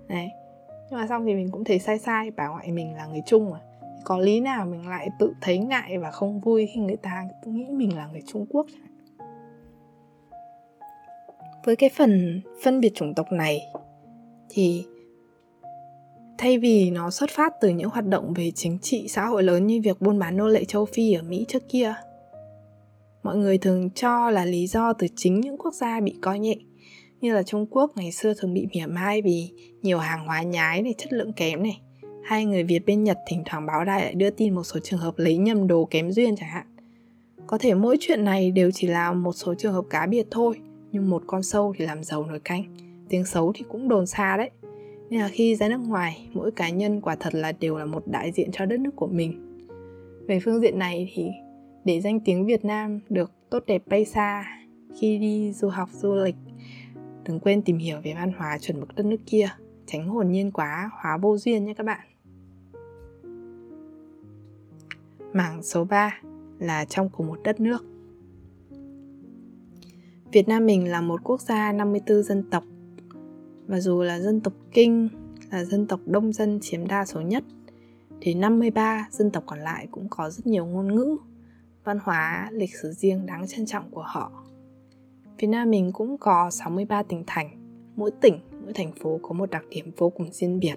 Đấy. 0.07 0.29
Nhưng 0.89 0.99
mà 0.99 1.07
xong 1.07 1.25
thì 1.25 1.33
mình 1.33 1.51
cũng 1.51 1.63
thấy 1.63 1.79
sai 1.79 1.99
sai, 1.99 2.31
bảo 2.31 2.51
ngoại 2.51 2.71
mình 2.71 2.95
là 2.95 3.05
người 3.05 3.21
Trung 3.25 3.49
mà 3.51 3.59
có 4.03 4.17
lý 4.17 4.39
nào 4.39 4.65
mình 4.65 4.87
lại 4.87 5.09
tự 5.19 5.33
thấy 5.41 5.57
ngại 5.57 5.97
và 5.97 6.11
không 6.11 6.39
vui 6.39 6.69
khi 6.73 6.81
người 6.81 6.95
ta 6.95 7.23
nghĩ 7.45 7.65
mình 7.71 7.95
là 7.95 8.07
người 8.07 8.21
Trung 8.27 8.45
Quốc 8.49 8.65
với 11.65 11.75
cái 11.75 11.89
phần 11.95 12.41
phân 12.63 12.79
biệt 12.79 12.91
chủng 12.95 13.13
tộc 13.13 13.31
này, 13.31 13.61
thì 14.49 14.85
thay 16.37 16.57
vì 16.57 16.91
nó 16.91 17.09
xuất 17.09 17.29
phát 17.29 17.53
từ 17.61 17.69
những 17.69 17.89
hoạt 17.89 18.05
động 18.05 18.33
về 18.33 18.51
chính 18.55 18.79
trị 18.81 19.07
xã 19.09 19.25
hội 19.25 19.43
lớn 19.43 19.67
như 19.67 19.81
việc 19.83 20.01
buôn 20.01 20.19
bán 20.19 20.37
nô 20.37 20.47
lệ 20.47 20.65
châu 20.65 20.85
Phi 20.85 21.13
ở 21.13 21.23
Mỹ 21.23 21.45
trước 21.47 21.63
kia 21.69 21.93
mọi 23.23 23.37
người 23.37 23.57
thường 23.57 23.89
cho 23.89 24.29
là 24.29 24.45
lý 24.45 24.67
do 24.67 24.93
từ 24.93 25.07
chính 25.15 25.41
những 25.41 25.57
quốc 25.57 25.73
gia 25.73 25.99
bị 25.99 26.15
coi 26.21 26.39
nhẹ 26.39 26.55
như 27.21 27.33
là 27.33 27.43
Trung 27.43 27.65
Quốc 27.71 27.91
ngày 27.95 28.11
xưa 28.11 28.33
thường 28.37 28.53
bị 28.53 28.67
mỉa 28.73 28.85
mai 28.85 29.21
vì 29.21 29.51
nhiều 29.81 29.97
hàng 29.97 30.25
hóa 30.25 30.41
nhái 30.41 30.81
này 30.81 30.93
chất 30.97 31.13
lượng 31.13 31.33
kém 31.33 31.63
này 31.63 31.81
hay 32.23 32.45
người 32.45 32.63
Việt 32.63 32.85
bên 32.85 33.03
Nhật 33.03 33.17
thỉnh 33.27 33.43
thoảng 33.45 33.65
báo 33.65 33.85
đài 33.85 34.01
lại 34.01 34.13
đưa 34.13 34.29
tin 34.29 34.55
một 34.55 34.63
số 34.63 34.79
trường 34.83 34.99
hợp 34.99 35.13
lấy 35.17 35.37
nhầm 35.37 35.67
đồ 35.67 35.87
kém 35.91 36.11
duyên 36.11 36.35
chẳng 36.35 36.49
hạn. 36.49 36.65
Có 37.47 37.57
thể 37.57 37.73
mỗi 37.73 37.97
chuyện 37.99 38.23
này 38.23 38.51
đều 38.51 38.71
chỉ 38.71 38.87
là 38.87 39.13
một 39.13 39.33
số 39.33 39.53
trường 39.55 39.73
hợp 39.73 39.85
cá 39.89 40.07
biệt 40.07 40.27
thôi, 40.31 40.55
nhưng 40.91 41.09
một 41.09 41.23
con 41.27 41.43
sâu 41.43 41.73
thì 41.77 41.85
làm 41.85 42.03
giàu 42.03 42.25
nổi 42.25 42.39
canh, 42.39 42.63
tiếng 43.09 43.25
xấu 43.25 43.51
thì 43.55 43.65
cũng 43.69 43.87
đồn 43.87 44.07
xa 44.07 44.37
đấy. 44.37 44.49
Nên 45.09 45.19
là 45.19 45.27
khi 45.27 45.55
ra 45.55 45.69
nước 45.69 45.77
ngoài, 45.77 46.29
mỗi 46.33 46.51
cá 46.51 46.69
nhân 46.69 47.01
quả 47.01 47.15
thật 47.19 47.35
là 47.35 47.51
đều 47.51 47.77
là 47.77 47.85
một 47.85 48.07
đại 48.07 48.31
diện 48.31 48.49
cho 48.51 48.65
đất 48.65 48.79
nước 48.79 48.95
của 48.95 49.07
mình. 49.07 49.57
Về 50.27 50.39
phương 50.39 50.61
diện 50.61 50.79
này 50.79 51.11
thì 51.13 51.27
để 51.85 52.01
danh 52.01 52.19
tiếng 52.19 52.45
Việt 52.45 52.65
Nam 52.65 52.99
được 53.09 53.31
tốt 53.49 53.63
đẹp 53.67 53.83
bay 53.85 54.05
xa 54.05 54.45
khi 54.99 55.17
đi 55.17 55.53
du 55.53 55.67
học 55.69 55.89
du 55.91 56.15
lịch, 56.15 56.35
đừng 57.25 57.39
quên 57.39 57.61
tìm 57.61 57.77
hiểu 57.77 57.97
về 58.03 58.13
văn 58.13 58.31
hóa 58.37 58.57
chuẩn 58.61 58.79
mực 58.79 58.95
đất 58.95 59.05
nước 59.05 59.19
kia, 59.25 59.49
tránh 59.85 60.07
hồn 60.07 60.31
nhiên 60.31 60.51
quá, 60.51 60.89
hóa 61.01 61.17
vô 61.17 61.37
duyên 61.37 61.65
nhé 61.65 61.73
các 61.73 61.85
bạn. 61.85 62.07
Mảng 65.33 65.63
số 65.63 65.85
3 65.85 66.19
là 66.59 66.85
trong 66.85 67.09
cùng 67.09 67.27
một 67.27 67.39
đất 67.43 67.59
nước. 67.59 67.85
Việt 70.31 70.47
Nam 70.47 70.65
mình 70.65 70.91
là 70.91 71.01
một 71.01 71.21
quốc 71.23 71.41
gia 71.41 71.71
54 71.71 72.23
dân 72.23 72.49
tộc 72.51 72.63
và 73.67 73.79
dù 73.79 74.01
là 74.01 74.19
dân 74.19 74.41
tộc 74.41 74.53
Kinh 74.71 75.09
là 75.51 75.63
dân 75.63 75.87
tộc 75.87 75.99
đông 76.05 76.33
dân 76.33 76.59
chiếm 76.61 76.87
đa 76.87 77.05
số 77.05 77.21
nhất 77.21 77.43
thì 78.21 78.33
53 78.33 79.07
dân 79.11 79.31
tộc 79.31 79.43
còn 79.45 79.59
lại 79.59 79.87
cũng 79.91 80.07
có 80.09 80.29
rất 80.29 80.47
nhiều 80.47 80.65
ngôn 80.65 80.95
ngữ, 80.95 81.17
văn 81.83 81.99
hóa, 82.03 82.49
lịch 82.51 82.75
sử 82.81 82.91
riêng 82.91 83.25
đáng 83.25 83.47
trân 83.47 83.65
trọng 83.65 83.91
của 83.91 84.03
họ. 84.07 84.31
Việt 85.37 85.47
Nam 85.47 85.69
mình 85.69 85.91
cũng 85.93 86.17
có 86.17 86.49
63 86.51 87.03
tỉnh 87.03 87.23
thành, 87.27 87.49
mỗi 87.95 88.11
tỉnh, 88.21 88.39
mỗi 88.63 88.73
thành 88.73 88.91
phố 88.91 89.19
có 89.21 89.33
một 89.33 89.51
đặc 89.51 89.63
điểm 89.69 89.91
vô 89.97 90.09
cùng 90.09 90.31
riêng 90.31 90.59
biệt 90.59 90.75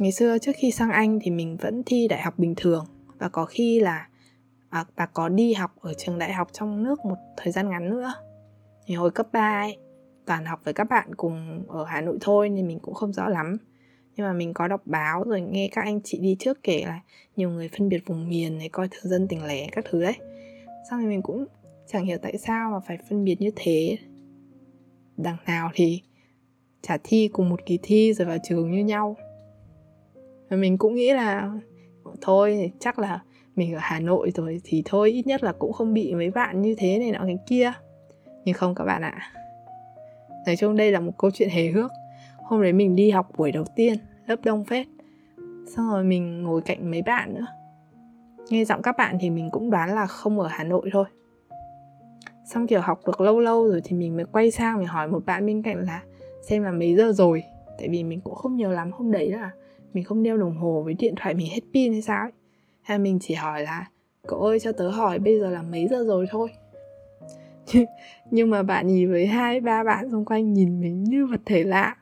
ngày 0.00 0.12
xưa 0.12 0.38
trước 0.38 0.52
khi 0.56 0.70
sang 0.70 0.90
anh 0.90 1.18
thì 1.22 1.30
mình 1.30 1.56
vẫn 1.56 1.82
thi 1.86 2.08
đại 2.08 2.20
học 2.20 2.34
bình 2.38 2.54
thường 2.56 2.84
và 3.18 3.28
có 3.28 3.44
khi 3.44 3.80
là 3.80 4.08
à, 4.68 4.84
và 4.96 5.06
có 5.06 5.28
đi 5.28 5.52
học 5.52 5.70
ở 5.80 5.94
trường 5.94 6.18
đại 6.18 6.32
học 6.32 6.48
trong 6.52 6.82
nước 6.82 7.04
một 7.04 7.16
thời 7.36 7.52
gian 7.52 7.70
ngắn 7.70 7.90
nữa 7.90 8.12
thì 8.86 8.94
hồi 8.94 9.10
cấp 9.10 9.26
3 9.32 9.60
ấy 9.60 9.76
toàn 10.26 10.44
học 10.44 10.60
với 10.64 10.74
các 10.74 10.84
bạn 10.84 11.14
cùng 11.14 11.64
ở 11.68 11.84
Hà 11.84 12.00
Nội 12.00 12.18
thôi 12.20 12.48
nên 12.48 12.66
mình 12.66 12.78
cũng 12.78 12.94
không 12.94 13.12
rõ 13.12 13.28
lắm. 13.28 13.56
Nhưng 14.16 14.26
mà 14.26 14.32
mình 14.32 14.54
có 14.54 14.68
đọc 14.68 14.82
báo 14.84 15.24
rồi 15.24 15.40
nghe 15.40 15.68
các 15.72 15.84
anh 15.84 16.00
chị 16.04 16.18
đi 16.18 16.36
trước 16.38 16.62
kể 16.62 16.82
là 16.86 17.00
nhiều 17.36 17.50
người 17.50 17.68
phân 17.68 17.88
biệt 17.88 18.02
vùng 18.06 18.28
miền 18.28 18.58
này, 18.58 18.68
coi 18.68 18.88
thường 18.88 19.10
dân 19.10 19.28
tỉnh 19.28 19.44
lẻ 19.44 19.66
các 19.72 19.84
thứ 19.90 20.02
đấy 20.02 20.14
xong 20.90 21.00
rồi 21.00 21.08
mình 21.08 21.22
cũng 21.22 21.46
chẳng 21.86 22.04
hiểu 22.04 22.18
tại 22.22 22.38
sao 22.38 22.70
mà 22.70 22.80
phải 22.80 22.98
phân 23.08 23.24
biệt 23.24 23.40
như 23.40 23.50
thế. 23.56 23.98
Đằng 25.16 25.36
nào 25.46 25.70
thì 25.74 26.02
trả 26.82 26.96
thi 27.04 27.28
cùng 27.32 27.48
một 27.48 27.60
kỳ 27.66 27.78
thi 27.82 28.12
rồi 28.14 28.28
vào 28.28 28.38
trường 28.44 28.70
như 28.70 28.84
nhau. 28.84 29.16
Và 30.48 30.56
mình 30.56 30.78
cũng 30.78 30.94
nghĩ 30.94 31.12
là, 31.12 31.50
thôi, 32.20 32.72
chắc 32.80 32.98
là 32.98 33.22
mình 33.56 33.74
ở 33.74 33.78
Hà 33.82 34.00
Nội 34.00 34.30
rồi 34.34 34.60
thì 34.64 34.82
thôi, 34.84 35.10
ít 35.10 35.26
nhất 35.26 35.44
là 35.44 35.52
cũng 35.52 35.72
không 35.72 35.94
bị 35.94 36.14
mấy 36.14 36.30
bạn 36.30 36.62
như 36.62 36.74
thế 36.78 36.98
này 36.98 37.12
nọ, 37.12 37.18
cái 37.26 37.38
kia. 37.46 37.72
Nhưng 38.44 38.54
không 38.54 38.74
các 38.74 38.84
bạn 38.84 39.02
ạ 39.02 39.32
nói 40.46 40.56
chung 40.56 40.76
đây 40.76 40.92
là 40.92 41.00
một 41.00 41.12
câu 41.18 41.30
chuyện 41.30 41.48
hề 41.48 41.66
hước. 41.66 41.90
Hôm 42.36 42.62
đấy 42.62 42.72
mình 42.72 42.96
đi 42.96 43.10
học 43.10 43.28
buổi 43.36 43.52
đầu 43.52 43.64
tiên, 43.76 43.98
lớp 44.26 44.36
đông 44.44 44.64
phết. 44.64 44.86
Xong 45.66 45.90
rồi 45.90 46.04
mình 46.04 46.42
ngồi 46.42 46.60
cạnh 46.62 46.90
mấy 46.90 47.02
bạn 47.02 47.34
nữa. 47.34 47.46
Nghe 48.50 48.64
giọng 48.64 48.82
các 48.82 48.96
bạn 48.98 49.16
thì 49.20 49.30
mình 49.30 49.50
cũng 49.50 49.70
đoán 49.70 49.94
là 49.94 50.06
không 50.06 50.40
ở 50.40 50.48
Hà 50.48 50.64
Nội 50.64 50.90
thôi. 50.92 51.04
Xong 52.44 52.66
kiểu 52.66 52.80
học 52.80 53.00
được 53.06 53.20
lâu 53.20 53.40
lâu 53.40 53.68
rồi 53.68 53.80
thì 53.84 53.96
mình 53.96 54.16
mới 54.16 54.24
quay 54.24 54.50
sang 54.50 54.78
mình 54.78 54.86
hỏi 54.86 55.08
một 55.08 55.26
bạn 55.26 55.46
bên 55.46 55.62
cạnh 55.62 55.84
là 55.86 56.02
xem 56.48 56.62
là 56.62 56.70
mấy 56.70 56.96
giờ 56.96 57.12
rồi? 57.12 57.42
Tại 57.78 57.88
vì 57.88 58.04
mình 58.04 58.20
cũng 58.20 58.34
không 58.34 58.56
nhớ 58.56 58.72
lắm 58.72 58.90
hôm 58.92 59.12
đấy 59.12 59.30
là 59.30 59.50
mình 59.94 60.04
không 60.04 60.22
đeo 60.22 60.36
đồng 60.36 60.56
hồ 60.56 60.82
với 60.84 60.94
điện 60.94 61.14
thoại 61.16 61.34
mình 61.34 61.46
hết 61.50 61.60
pin 61.74 61.92
hay 61.92 62.02
sao 62.02 62.22
ấy. 62.22 62.32
Hay 62.82 62.98
mình 62.98 63.18
chỉ 63.20 63.34
hỏi 63.34 63.62
là, 63.62 63.86
cậu 64.26 64.40
ơi, 64.40 64.60
cho 64.60 64.72
tớ 64.72 64.88
hỏi 64.88 65.18
bây 65.18 65.40
giờ 65.40 65.50
là 65.50 65.62
mấy 65.62 65.88
giờ 65.88 66.04
rồi 66.04 66.26
thôi? 66.30 66.48
nhưng 68.30 68.50
mà 68.50 68.62
bạn 68.62 68.86
nhìn 68.86 69.10
với 69.10 69.26
hai 69.26 69.60
ba 69.60 69.84
bạn 69.84 70.10
xung 70.10 70.24
quanh 70.24 70.52
nhìn 70.52 70.80
mình 70.80 71.04
như 71.04 71.26
vật 71.26 71.40
thể 71.46 71.64
lạ. 71.64 71.96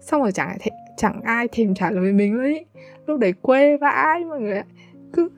Xong 0.00 0.22
rồi 0.22 0.32
chẳng 0.32 0.56
thể, 0.60 0.70
chẳng 0.96 1.20
ai 1.22 1.48
thèm 1.48 1.74
trả 1.74 1.90
lời 1.90 2.12
mình 2.12 2.38
ấy, 2.38 2.66
lúc 3.06 3.20
đấy 3.20 3.32
quê 3.42 3.76
vãi 3.76 4.24
mọi 4.24 4.40
người 4.40 4.56
ạ. 4.56 4.64
Cứ 5.12 5.28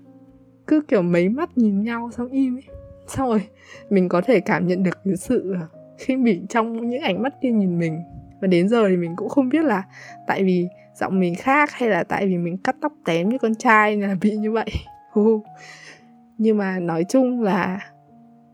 cứ 0.67 0.81
kiểu 0.89 1.03
mấy 1.03 1.29
mắt 1.29 1.59
nhìn 1.59 1.83
nhau 1.83 2.11
xong 2.13 2.29
im 2.29 2.57
ấy 2.57 2.79
xong 3.09 3.29
rồi 3.29 3.43
mình 3.91 4.09
có 4.09 4.21
thể 4.21 4.41
cảm 4.41 4.67
nhận 4.67 4.83
được 4.83 4.99
cái 5.05 5.17
sự 5.17 5.55
à, 5.55 5.67
khi 5.99 6.17
bị 6.17 6.41
trong 6.49 6.91
những 6.91 7.03
ánh 7.03 7.23
mắt 7.23 7.35
kia 7.43 7.51
nhìn 7.51 7.79
mình. 7.79 8.03
Và 8.41 8.49
đến 8.49 8.69
giờ 8.69 8.89
thì 8.89 8.97
mình 8.97 9.17
cũng 9.17 9.29
không 9.29 9.49
biết 9.49 9.65
là 9.65 9.83
tại 10.27 10.45
vì 10.45 10.69
giọng 10.95 11.21
mình 11.21 11.35
khác 11.35 11.71
hay 11.73 11.89
là 11.89 12.05
tại 12.05 12.27
vì 12.27 12.39
mình 12.39 12.59
cắt 12.59 12.77
tóc 12.81 12.93
tém 13.05 13.29
như 13.29 13.39
con 13.39 13.55
trai 13.55 13.97
là 13.97 14.17
bị 14.21 14.37
như 14.37 14.53
vậy. 14.53 14.71
Nhưng 16.39 16.59
mà 16.59 16.79
nói 16.79 17.05
chung 17.09 17.43
là 17.43 17.81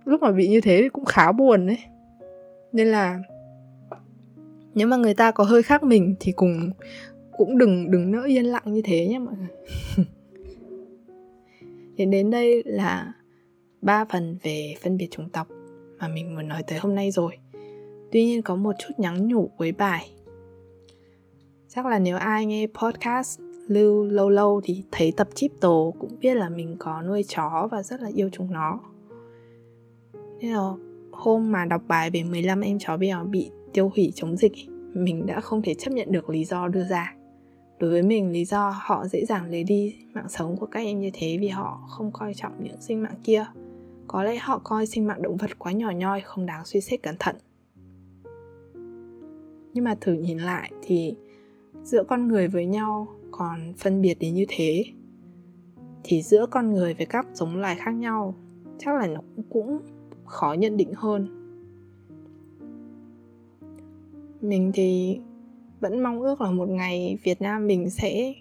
lúc 0.05 0.23
mà 0.23 0.33
bị 0.33 0.49
như 0.49 0.61
thế 0.61 0.79
thì 0.83 0.89
cũng 0.89 1.05
khá 1.05 1.33
buồn 1.33 1.67
đấy 1.67 1.79
nên 2.73 2.89
là 2.89 3.21
nếu 4.75 4.87
mà 4.87 4.97
người 4.97 5.15
ta 5.15 5.31
có 5.31 5.45
hơi 5.45 5.63
khác 5.63 5.83
mình 5.83 6.15
thì 6.21 6.33
cùng, 6.33 6.71
cũng 7.37 7.59
đừng 7.59 7.91
đừng 7.91 8.11
nỡ 8.11 8.23
yên 8.23 8.45
lặng 8.45 8.63
như 8.67 8.83
thế 8.85 9.07
nhé 9.09 9.19
mọi 9.19 9.35
người. 9.39 9.49
Thì 11.97 12.07
đến 12.07 12.31
đây 12.31 12.63
là 12.67 13.13
ba 13.83 14.05
phần 14.05 14.37
về 14.43 14.75
phân 14.83 14.97
biệt 14.97 15.09
chủng 15.11 15.29
tộc 15.29 15.49
mà 15.99 16.09
mình 16.09 16.35
muốn 16.35 16.49
nói 16.49 16.63
tới 16.67 16.79
hôm 16.79 16.95
nay 16.95 17.11
rồi. 17.11 17.39
Tuy 18.13 18.25
nhiên 18.25 18.43
có 18.43 18.57
một 18.57 18.73
chút 18.79 18.95
nhắn 18.97 19.29
nhủ 19.29 19.51
cuối 19.59 19.73
bài. 19.73 20.11
Chắc 21.69 21.87
là 21.87 21.99
nếu 21.99 22.17
ai 22.17 22.47
nghe 22.47 22.67
podcast 22.67 23.41
lưu 23.69 24.05
lâu 24.05 24.31
lâu 24.31 24.61
thì 24.65 24.85
thấy 24.93 25.13
tập 25.17 25.29
chip 25.35 25.51
tổ 25.61 25.95
cũng 25.99 26.19
biết 26.21 26.35
là 26.35 26.49
mình 26.49 26.77
có 26.79 27.03
nuôi 27.03 27.25
chó 27.29 27.69
và 27.71 27.83
rất 27.83 28.01
là 28.01 28.11
yêu 28.15 28.29
chúng 28.33 28.53
nó 28.53 28.81
thế 30.45 30.51
là 30.51 30.71
hôm 31.13 31.53
mà 31.53 31.65
đọc 31.65 31.83
bài 31.89 32.11
về 32.11 32.25
15 32.25 32.61
em 32.61 32.79
chó 32.79 32.97
mèo 32.97 33.25
bị 33.25 33.51
tiêu 33.73 33.93
hủy 33.97 34.13
chống 34.15 34.37
dịch 34.37 34.53
mình 34.95 35.27
đã 35.27 35.41
không 35.41 35.63
thể 35.63 35.75
chấp 35.75 35.91
nhận 35.91 36.13
được 36.13 36.31
lý 36.31 36.45
do 36.45 36.69
đưa 36.69 36.85
ra. 36.85 37.15
Đối 37.79 37.91
với 37.91 38.03
mình, 38.03 38.33
lý 38.33 38.45
do 38.45 38.75
họ 38.83 39.07
dễ 39.07 39.25
dàng 39.25 39.51
lấy 39.51 39.65
đi 39.65 39.97
mạng 40.13 40.29
sống 40.29 40.57
của 40.57 40.67
các 40.67 40.81
em 40.81 41.01
như 41.01 41.11
thế 41.13 41.39
vì 41.41 41.49
họ 41.49 41.85
không 41.89 42.13
coi 42.13 42.35
trọng 42.35 42.53
những 42.63 42.81
sinh 42.81 43.03
mạng 43.03 43.21
kia. 43.25 43.47
Có 44.09 44.23
lẽ 44.23 44.37
họ 44.37 44.59
coi 44.59 44.87
sinh 44.87 45.07
mạng 45.07 45.23
động 45.23 45.37
vật 45.37 45.59
quá 45.59 45.73
nhỏ 45.73 45.91
nhoi, 45.91 46.21
không 46.21 46.47
đáng 46.47 46.65
suy 46.65 46.81
xét 46.81 47.03
cẩn 47.03 47.17
thận. 47.19 47.37
Nhưng 49.75 49.85
mà 49.85 49.95
thử 50.01 50.13
nhìn 50.13 50.39
lại 50.39 50.73
thì 50.83 51.15
giữa 51.83 52.05
con 52.05 52.29
người 52.29 52.49
với 52.49 52.67
nhau 52.67 53.09
còn 53.31 53.73
phân 53.79 54.03
biệt 54.03 54.15
đến 54.21 54.35
như 54.35 54.45
thế, 54.49 54.85
thì 56.05 56.23
giữa 56.23 56.47
con 56.51 56.73
người 56.73 56.95
với 56.95 57.07
các 57.07 57.27
giống 57.33 57.57
loài 57.57 57.77
khác 57.79 57.91
nhau 57.91 58.35
chắc 58.79 58.95
là 58.95 59.07
nó 59.07 59.21
cũng 59.51 59.79
khó 60.35 60.53
nhận 60.53 60.77
định 60.77 60.93
hơn. 60.97 61.29
Mình 64.41 64.71
thì 64.75 65.21
vẫn 65.81 66.03
mong 66.03 66.21
ước 66.21 66.41
là 66.41 66.51
một 66.51 66.69
ngày 66.69 67.19
Việt 67.23 67.43
Nam 67.43 67.67
mình 67.67 67.91
sẽ 67.91 68.35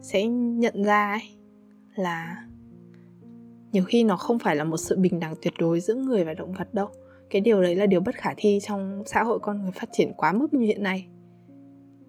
sẽ 0.00 0.26
nhận 0.26 0.84
ra 0.84 1.10
ấy, 1.10 1.22
là 1.94 2.46
nhiều 3.72 3.84
khi 3.84 4.04
nó 4.04 4.16
không 4.16 4.38
phải 4.38 4.56
là 4.56 4.64
một 4.64 4.76
sự 4.76 4.96
bình 4.98 5.20
đẳng 5.20 5.34
tuyệt 5.42 5.54
đối 5.58 5.80
giữa 5.80 5.94
người 5.94 6.24
và 6.24 6.34
động 6.34 6.52
vật 6.52 6.74
đâu. 6.74 6.88
Cái 7.30 7.40
điều 7.40 7.62
đấy 7.62 7.76
là 7.76 7.86
điều 7.86 8.00
bất 8.00 8.14
khả 8.14 8.34
thi 8.36 8.58
trong 8.62 9.02
xã 9.06 9.22
hội 9.22 9.38
con 9.38 9.62
người 9.62 9.72
phát 9.72 9.88
triển 9.92 10.12
quá 10.16 10.32
mức 10.32 10.54
như 10.54 10.66
hiện 10.66 10.82
nay. 10.82 11.06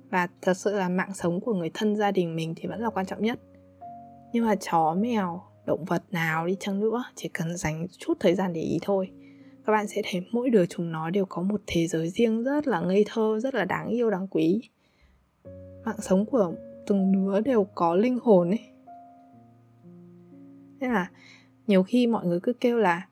Và 0.09 0.27
thật 0.41 0.53
sự 0.53 0.75
là 0.75 0.89
mạng 0.89 1.13
sống 1.13 1.41
của 1.41 1.53
người 1.53 1.71
thân 1.73 1.95
gia 1.95 2.11
đình 2.11 2.35
mình 2.35 2.53
thì 2.55 2.67
vẫn 2.67 2.79
là 2.79 2.89
quan 2.89 3.05
trọng 3.05 3.21
nhất. 3.23 3.39
Nhưng 4.33 4.45
mà 4.45 4.55
chó 4.55 4.95
mèo 4.99 5.41
động 5.65 5.85
vật 5.85 6.03
nào 6.11 6.47
đi 6.47 6.57
chăng 6.59 6.79
nữa, 6.79 7.03
chỉ 7.15 7.29
cần 7.33 7.57
dành 7.57 7.87
chút 7.97 8.17
thời 8.19 8.35
gian 8.35 8.53
để 8.53 8.61
ý 8.61 8.79
thôi. 8.81 9.11
Các 9.65 9.73
bạn 9.73 9.87
sẽ 9.87 10.01
thấy 10.11 10.21
mỗi 10.31 10.49
đứa 10.49 10.65
chúng 10.65 10.91
nó 10.91 11.09
đều 11.09 11.25
có 11.25 11.41
một 11.41 11.61
thế 11.67 11.87
giới 11.87 12.09
riêng 12.09 12.43
rất 12.43 12.67
là 12.67 12.81
ngây 12.81 13.05
thơ, 13.07 13.39
rất 13.39 13.55
là 13.55 13.65
đáng 13.65 13.87
yêu, 13.87 14.09
đáng 14.09 14.27
quý. 14.27 14.61
Mạng 15.85 16.01
sống 16.01 16.25
của 16.25 16.53
từng 16.87 17.11
đứa 17.11 17.39
đều 17.39 17.63
có 17.63 17.95
linh 17.95 18.19
hồn 18.23 18.49
ấy. 18.49 18.59
Nên 20.79 20.91
là 20.91 21.09
nhiều 21.67 21.83
khi 21.83 22.07
mọi 22.07 22.25
người 22.25 22.39
cứ 22.39 22.53
kêu 22.53 22.77
là 22.77 23.07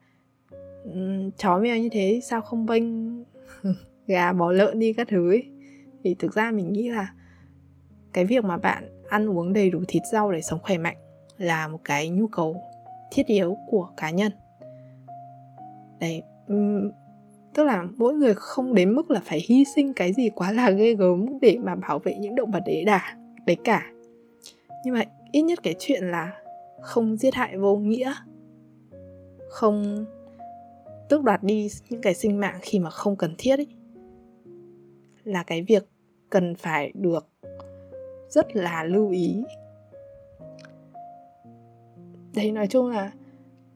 chó 1.37 1.59
mèo 1.59 1.77
như 1.77 1.89
thế 1.91 2.19
sao 2.23 2.41
không 2.41 2.65
bênh? 2.65 2.83
Gà 4.07 4.33
bò 4.33 4.51
lợn 4.51 4.79
đi 4.79 4.93
các 4.93 5.07
thứ 5.07 5.31
ấy. 5.31 5.43
Thì 6.03 6.15
thực 6.19 6.33
ra 6.33 6.51
mình 6.51 6.73
nghĩ 6.73 6.89
là 6.89 7.13
cái 8.13 8.25
việc 8.25 8.43
mà 8.43 8.57
bạn 8.57 9.03
ăn 9.09 9.29
uống 9.29 9.53
đầy 9.53 9.69
đủ 9.69 9.83
thịt 9.87 10.03
rau 10.11 10.31
để 10.31 10.41
sống 10.41 10.59
khỏe 10.63 10.77
mạnh 10.77 10.97
là 11.37 11.67
một 11.67 11.79
cái 11.83 12.09
nhu 12.09 12.27
cầu 12.27 12.61
thiết 13.11 13.27
yếu 13.27 13.57
của 13.69 13.89
cá 13.97 14.09
nhân. 14.09 14.31
Đấy 15.99 16.23
tức 17.53 17.63
là 17.63 17.83
mỗi 17.97 18.13
người 18.13 18.33
không 18.33 18.73
đến 18.73 18.93
mức 18.93 19.11
là 19.11 19.21
phải 19.25 19.41
hy 19.47 19.65
sinh 19.75 19.93
cái 19.93 20.13
gì 20.13 20.29
quá 20.29 20.51
là 20.51 20.69
ghê 20.69 20.95
gớm 20.95 21.39
để 21.41 21.57
mà 21.63 21.75
bảo 21.75 21.99
vệ 21.99 22.15
những 22.15 22.35
động 22.35 22.51
vật 22.51 22.63
đấy 22.65 22.83
đà 22.85 23.17
đấy 23.45 23.57
cả. 23.63 23.91
Nhưng 24.85 24.93
mà 24.93 25.03
ít 25.31 25.41
nhất 25.41 25.59
cái 25.63 25.75
chuyện 25.79 26.03
là 26.03 26.31
không 26.81 27.17
giết 27.17 27.33
hại 27.33 27.57
vô 27.57 27.75
nghĩa, 27.75 28.13
không 29.49 30.05
tước 31.09 31.23
đoạt 31.23 31.43
đi 31.43 31.69
những 31.89 32.01
cái 32.01 32.13
sinh 32.13 32.39
mạng 32.39 32.55
khi 32.61 32.79
mà 32.79 32.89
không 32.89 33.15
cần 33.15 33.35
thiết 33.37 33.59
ấy, 33.59 33.67
là 35.23 35.43
cái 35.43 35.61
việc 35.61 35.89
cần 36.29 36.55
phải 36.55 36.91
được 36.95 37.27
rất 38.29 38.55
là 38.55 38.83
lưu 38.83 39.09
ý 39.09 39.43
đấy, 42.35 42.51
nói 42.51 42.67
chung 42.67 42.89
là 42.89 43.11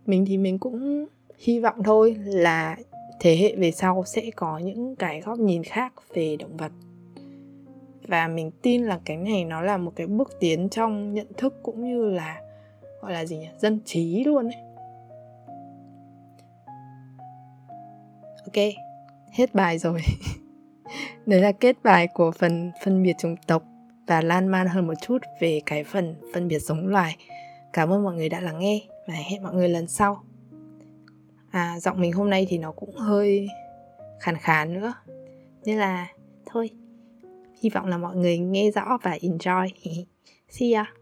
mình 0.05 0.25
thì 0.25 0.37
mình 0.37 0.59
cũng 0.59 1.05
hy 1.37 1.59
vọng 1.59 1.83
thôi 1.83 2.15
là 2.25 2.77
thế 3.19 3.37
hệ 3.37 3.55
về 3.55 3.71
sau 3.71 4.03
sẽ 4.05 4.21
có 4.35 4.57
những 4.57 4.95
cái 4.95 5.21
góc 5.21 5.39
nhìn 5.39 5.63
khác 5.63 5.93
về 6.13 6.35
động 6.35 6.57
vật. 6.57 6.71
Và 8.07 8.27
mình 8.27 8.51
tin 8.61 8.83
là 8.83 8.99
cái 9.05 9.17
này 9.17 9.45
nó 9.45 9.61
là 9.61 9.77
một 9.77 9.91
cái 9.95 10.07
bước 10.07 10.31
tiến 10.39 10.69
trong 10.69 11.13
nhận 11.13 11.27
thức 11.37 11.53
cũng 11.63 11.83
như 11.83 12.09
là, 12.09 12.41
gọi 13.01 13.13
là 13.13 13.25
gì 13.25 13.37
nhỉ, 13.37 13.47
dân 13.59 13.79
trí 13.85 14.23
luôn 14.23 14.45
ấy. 14.45 14.61
Ok, 18.45 18.73
hết 19.31 19.55
bài 19.55 19.77
rồi. 19.77 20.01
Đấy 21.25 21.41
là 21.41 21.51
kết 21.51 21.75
bài 21.83 22.07
của 22.07 22.31
phần 22.31 22.71
phân 22.83 23.03
biệt 23.03 23.13
chủng 23.19 23.35
tộc 23.47 23.63
và 24.07 24.21
lan 24.21 24.47
man 24.47 24.67
hơn 24.67 24.87
một 24.87 24.93
chút 25.01 25.17
về 25.39 25.61
cái 25.65 25.83
phần 25.83 26.15
phân 26.33 26.47
biệt 26.47 26.59
giống 26.59 26.87
loài 26.87 27.15
cảm 27.73 27.89
ơn 27.89 28.03
mọi 28.03 28.15
người 28.15 28.29
đã 28.29 28.39
lắng 28.39 28.59
nghe 28.59 28.81
và 29.07 29.13
hẹn 29.13 29.43
mọi 29.43 29.53
người 29.53 29.69
lần 29.69 29.87
sau. 29.87 30.23
À 31.51 31.79
giọng 31.79 32.01
mình 32.01 32.13
hôm 32.13 32.29
nay 32.29 32.45
thì 32.49 32.57
nó 32.57 32.71
cũng 32.71 32.95
hơi 32.95 33.47
khàn 34.19 34.37
khàn 34.37 34.73
nữa. 34.73 34.93
Nên 35.65 35.77
là 35.77 36.07
thôi, 36.45 36.69
hy 37.61 37.69
vọng 37.69 37.85
là 37.85 37.97
mọi 37.97 38.15
người 38.15 38.37
nghe 38.37 38.71
rõ 38.71 38.97
và 39.03 39.17
enjoy. 39.21 39.67
See 40.49 40.73
ya. 40.73 40.93